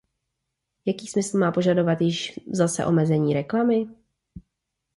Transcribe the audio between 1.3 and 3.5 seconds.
má požadovat již zase omezení